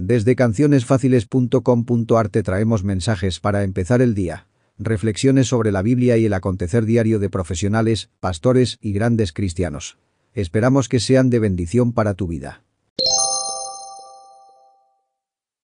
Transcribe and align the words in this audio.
Desde 0.00 0.36
cancionesfáciles.com.ar 0.36 2.28
te 2.28 2.44
traemos 2.44 2.84
mensajes 2.84 3.40
para 3.40 3.64
empezar 3.64 4.00
el 4.00 4.14
día. 4.14 4.46
Reflexiones 4.78 5.48
sobre 5.48 5.72
la 5.72 5.82
Biblia 5.82 6.16
y 6.16 6.26
el 6.26 6.34
acontecer 6.34 6.84
diario 6.84 7.18
de 7.18 7.28
profesionales, 7.30 8.08
pastores 8.20 8.78
y 8.80 8.92
grandes 8.92 9.32
cristianos. 9.32 9.98
Esperamos 10.34 10.88
que 10.88 11.00
sean 11.00 11.30
de 11.30 11.40
bendición 11.40 11.92
para 11.92 12.14
tu 12.14 12.28
vida. 12.28 12.62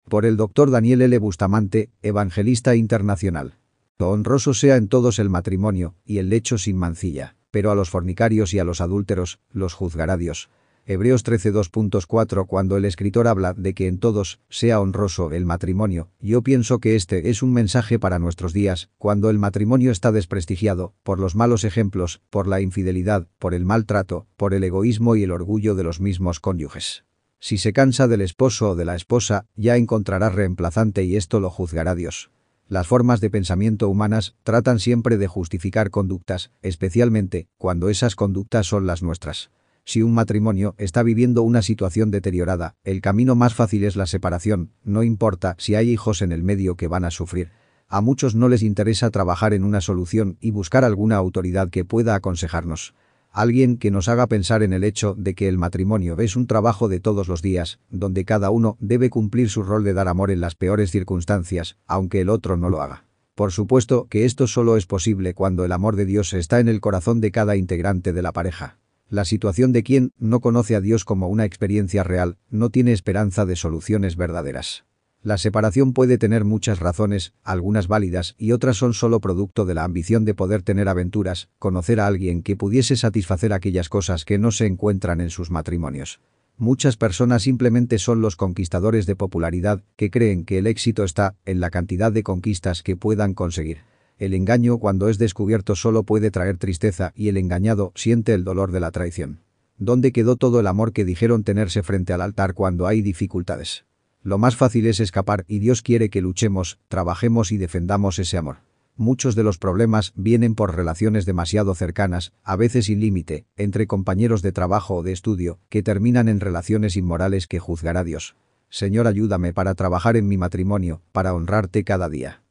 Por 0.08 0.24
el 0.24 0.36
Dr. 0.36 0.70
Daniel 0.70 1.02
L. 1.02 1.18
Bustamante, 1.18 1.90
Evangelista 2.02 2.76
Internacional. 2.76 3.54
Honroso 3.98 4.54
sea 4.54 4.76
en 4.76 4.86
todos 4.86 5.18
el 5.18 5.28
matrimonio 5.28 5.96
y 6.04 6.18
el 6.18 6.28
lecho 6.28 6.56
sin 6.56 6.76
mancilla, 6.76 7.34
pero 7.50 7.72
a 7.72 7.74
los 7.74 7.90
fornicarios 7.90 8.54
y 8.54 8.60
a 8.60 8.64
los 8.64 8.80
adúlteros 8.80 9.40
los 9.50 9.74
juzgará 9.74 10.16
Dios. 10.16 10.48
Hebreos 10.92 11.24
13.2.4 11.24 12.48
Cuando 12.48 12.76
el 12.76 12.84
escritor 12.84 13.28
habla 13.28 13.54
de 13.54 13.74
que 13.74 13.86
en 13.86 14.00
todos 14.00 14.40
sea 14.48 14.80
honroso 14.80 15.30
el 15.30 15.46
matrimonio, 15.46 16.08
yo 16.18 16.42
pienso 16.42 16.80
que 16.80 16.96
este 16.96 17.30
es 17.30 17.44
un 17.44 17.52
mensaje 17.52 18.00
para 18.00 18.18
nuestros 18.18 18.52
días, 18.52 18.90
cuando 18.98 19.30
el 19.30 19.38
matrimonio 19.38 19.92
está 19.92 20.10
desprestigiado, 20.10 20.92
por 21.04 21.20
los 21.20 21.36
malos 21.36 21.62
ejemplos, 21.62 22.22
por 22.28 22.48
la 22.48 22.60
infidelidad, 22.60 23.28
por 23.38 23.54
el 23.54 23.64
maltrato, 23.64 24.26
por 24.36 24.52
el 24.52 24.64
egoísmo 24.64 25.14
y 25.14 25.22
el 25.22 25.30
orgullo 25.30 25.76
de 25.76 25.84
los 25.84 26.00
mismos 26.00 26.40
cónyuges. 26.40 27.04
Si 27.38 27.56
se 27.56 27.72
cansa 27.72 28.08
del 28.08 28.20
esposo 28.20 28.70
o 28.70 28.74
de 28.74 28.84
la 28.84 28.96
esposa, 28.96 29.46
ya 29.54 29.76
encontrará 29.76 30.28
reemplazante 30.28 31.04
y 31.04 31.14
esto 31.14 31.38
lo 31.38 31.50
juzgará 31.50 31.94
Dios. 31.94 32.32
Las 32.66 32.88
formas 32.88 33.20
de 33.20 33.30
pensamiento 33.30 33.88
humanas 33.88 34.34
tratan 34.42 34.80
siempre 34.80 35.18
de 35.18 35.28
justificar 35.28 35.90
conductas, 35.90 36.50
especialmente 36.62 37.46
cuando 37.58 37.90
esas 37.90 38.16
conductas 38.16 38.66
son 38.66 38.88
las 38.88 39.04
nuestras. 39.04 39.52
Si 39.84 40.02
un 40.02 40.14
matrimonio 40.14 40.74
está 40.78 41.02
viviendo 41.02 41.42
una 41.42 41.62
situación 41.62 42.10
deteriorada, 42.10 42.76
el 42.84 43.00
camino 43.00 43.34
más 43.34 43.54
fácil 43.54 43.84
es 43.84 43.96
la 43.96 44.06
separación, 44.06 44.72
no 44.84 45.02
importa 45.02 45.56
si 45.58 45.74
hay 45.74 45.90
hijos 45.90 46.22
en 46.22 46.32
el 46.32 46.42
medio 46.42 46.76
que 46.76 46.88
van 46.88 47.04
a 47.04 47.10
sufrir. 47.10 47.50
A 47.88 48.00
muchos 48.00 48.34
no 48.34 48.48
les 48.48 48.62
interesa 48.62 49.10
trabajar 49.10 49.52
en 49.52 49.64
una 49.64 49.80
solución 49.80 50.36
y 50.40 50.52
buscar 50.52 50.84
alguna 50.84 51.16
autoridad 51.16 51.70
que 51.70 51.84
pueda 51.84 52.14
aconsejarnos. 52.14 52.94
Alguien 53.32 53.76
que 53.76 53.90
nos 53.92 54.08
haga 54.08 54.26
pensar 54.26 54.62
en 54.62 54.72
el 54.72 54.82
hecho 54.82 55.14
de 55.16 55.34
que 55.34 55.48
el 55.48 55.56
matrimonio 55.56 56.18
es 56.18 56.34
un 56.34 56.46
trabajo 56.48 56.88
de 56.88 56.98
todos 56.98 57.28
los 57.28 57.42
días, 57.42 57.78
donde 57.88 58.24
cada 58.24 58.50
uno 58.50 58.76
debe 58.80 59.08
cumplir 59.08 59.50
su 59.50 59.62
rol 59.62 59.84
de 59.84 59.92
dar 59.92 60.08
amor 60.08 60.32
en 60.32 60.40
las 60.40 60.56
peores 60.56 60.90
circunstancias, 60.90 61.76
aunque 61.86 62.20
el 62.20 62.28
otro 62.28 62.56
no 62.56 62.70
lo 62.70 62.82
haga. 62.82 63.06
Por 63.36 63.52
supuesto 63.52 64.08
que 64.10 64.24
esto 64.24 64.46
solo 64.48 64.76
es 64.76 64.86
posible 64.86 65.32
cuando 65.32 65.64
el 65.64 65.72
amor 65.72 65.96
de 65.96 66.06
Dios 66.06 66.32
está 66.32 66.58
en 66.60 66.68
el 66.68 66.80
corazón 66.80 67.20
de 67.20 67.30
cada 67.30 67.56
integrante 67.56 68.12
de 68.12 68.22
la 68.22 68.32
pareja. 68.32 68.79
La 69.10 69.24
situación 69.24 69.72
de 69.72 69.82
quien 69.82 70.12
no 70.18 70.38
conoce 70.38 70.76
a 70.76 70.80
Dios 70.80 71.04
como 71.04 71.26
una 71.26 71.44
experiencia 71.44 72.04
real 72.04 72.38
no 72.48 72.70
tiene 72.70 72.92
esperanza 72.92 73.44
de 73.44 73.56
soluciones 73.56 74.14
verdaderas. 74.14 74.84
La 75.20 75.36
separación 75.36 75.92
puede 75.94 76.16
tener 76.16 76.44
muchas 76.44 76.78
razones, 76.78 77.34
algunas 77.42 77.88
válidas 77.88 78.36
y 78.38 78.52
otras 78.52 78.76
son 78.76 78.94
solo 78.94 79.20
producto 79.20 79.66
de 79.66 79.74
la 79.74 79.82
ambición 79.82 80.24
de 80.24 80.34
poder 80.34 80.62
tener 80.62 80.88
aventuras, 80.88 81.48
conocer 81.58 81.98
a 81.98 82.06
alguien 82.06 82.44
que 82.44 82.54
pudiese 82.54 82.94
satisfacer 82.96 83.52
aquellas 83.52 83.88
cosas 83.88 84.24
que 84.24 84.38
no 84.38 84.52
se 84.52 84.66
encuentran 84.66 85.20
en 85.20 85.30
sus 85.30 85.50
matrimonios. 85.50 86.20
Muchas 86.56 86.96
personas 86.96 87.42
simplemente 87.42 87.98
son 87.98 88.20
los 88.20 88.36
conquistadores 88.36 89.06
de 89.06 89.16
popularidad 89.16 89.82
que 89.96 90.12
creen 90.12 90.44
que 90.44 90.58
el 90.58 90.68
éxito 90.68 91.02
está 91.02 91.34
en 91.46 91.58
la 91.58 91.70
cantidad 91.70 92.12
de 92.12 92.22
conquistas 92.22 92.84
que 92.84 92.94
puedan 92.94 93.34
conseguir. 93.34 93.78
El 94.20 94.34
engaño 94.34 94.76
cuando 94.76 95.08
es 95.08 95.16
descubierto 95.16 95.74
solo 95.74 96.02
puede 96.02 96.30
traer 96.30 96.58
tristeza 96.58 97.14
y 97.16 97.28
el 97.28 97.38
engañado 97.38 97.90
siente 97.94 98.34
el 98.34 98.44
dolor 98.44 98.70
de 98.70 98.78
la 98.78 98.90
traición. 98.90 99.40
¿Dónde 99.78 100.12
quedó 100.12 100.36
todo 100.36 100.60
el 100.60 100.66
amor 100.66 100.92
que 100.92 101.06
dijeron 101.06 101.42
tenerse 101.42 101.82
frente 101.82 102.12
al 102.12 102.20
altar 102.20 102.52
cuando 102.52 102.86
hay 102.86 103.00
dificultades? 103.00 103.86
Lo 104.22 104.36
más 104.36 104.56
fácil 104.56 104.86
es 104.86 105.00
escapar 105.00 105.46
y 105.48 105.58
Dios 105.58 105.80
quiere 105.80 106.10
que 106.10 106.20
luchemos, 106.20 106.78
trabajemos 106.88 107.50
y 107.50 107.56
defendamos 107.56 108.18
ese 108.18 108.36
amor. 108.36 108.58
Muchos 108.94 109.36
de 109.36 109.42
los 109.42 109.56
problemas 109.56 110.12
vienen 110.16 110.54
por 110.54 110.76
relaciones 110.76 111.24
demasiado 111.24 111.74
cercanas, 111.74 112.34
a 112.42 112.56
veces 112.56 112.84
sin 112.84 113.00
límite, 113.00 113.46
entre 113.56 113.86
compañeros 113.86 114.42
de 114.42 114.52
trabajo 114.52 114.96
o 114.96 115.02
de 115.02 115.12
estudio, 115.12 115.60
que 115.70 115.82
terminan 115.82 116.28
en 116.28 116.40
relaciones 116.40 116.94
inmorales 116.94 117.46
que 117.46 117.58
juzgará 117.58 118.04
Dios. 118.04 118.36
Señor 118.68 119.06
ayúdame 119.06 119.54
para 119.54 119.74
trabajar 119.74 120.18
en 120.18 120.28
mi 120.28 120.36
matrimonio, 120.36 121.00
para 121.12 121.32
honrarte 121.32 121.84
cada 121.84 122.10
día. 122.10 122.42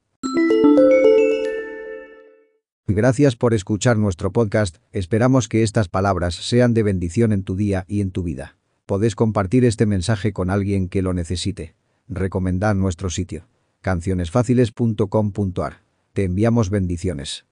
Gracias 2.92 3.36
por 3.36 3.54
escuchar 3.54 3.98
nuestro 3.98 4.32
podcast, 4.32 4.78
esperamos 4.92 5.48
que 5.48 5.62
estas 5.62 5.88
palabras 5.88 6.34
sean 6.34 6.74
de 6.74 6.82
bendición 6.82 7.32
en 7.32 7.44
tu 7.44 7.56
día 7.56 7.86
y 7.88 8.02
en 8.02 8.10
tu 8.10 8.24
vida. 8.24 8.58
Podés 8.88 9.14
compartir 9.14 9.64
este 9.64 9.86
mensaje 9.86 10.34
con 10.34 10.50
alguien 10.50 10.90
que 10.90 11.04
lo 11.04 11.14
necesite. 11.14 11.76
Recomendad 12.08 12.74
nuestro 12.74 13.12
sitio. 13.12 13.46
cancionesfáciles.com.ar. 13.82 15.84
Te 16.14 16.24
enviamos 16.24 16.72
bendiciones. 16.72 17.46